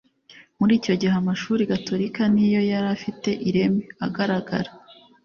Muri 0.59 0.73
icyo 0.79 0.93
gihe 0.99 1.13
amashuri 1.21 1.69
gatolika 1.73 2.21
ni 2.33 2.45
yo 2.53 2.59
yari 2.71 2.87
afite 2.95 3.29
ireme, 3.49 3.81
agaragara. 4.05 4.69